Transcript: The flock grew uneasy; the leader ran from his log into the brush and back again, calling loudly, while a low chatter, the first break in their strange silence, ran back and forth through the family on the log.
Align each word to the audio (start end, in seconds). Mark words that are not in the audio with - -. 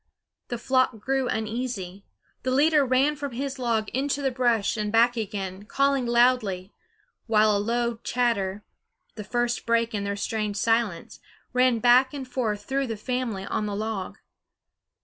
The 0.47 0.57
flock 0.57 0.97
grew 0.99 1.27
uneasy; 1.27 2.05
the 2.41 2.49
leader 2.49 2.83
ran 2.83 3.15
from 3.15 3.33
his 3.33 3.59
log 3.59 3.87
into 3.89 4.23
the 4.23 4.31
brush 4.31 4.75
and 4.75 4.91
back 4.91 5.15
again, 5.15 5.65
calling 5.65 6.07
loudly, 6.07 6.73
while 7.27 7.55
a 7.55 7.61
low 7.61 7.97
chatter, 8.03 8.63
the 9.13 9.23
first 9.23 9.67
break 9.67 9.93
in 9.93 10.03
their 10.03 10.15
strange 10.15 10.57
silence, 10.57 11.19
ran 11.53 11.77
back 11.77 12.15
and 12.15 12.27
forth 12.27 12.63
through 12.65 12.87
the 12.87 12.97
family 12.97 13.45
on 13.45 13.67
the 13.67 13.75
log. 13.75 14.17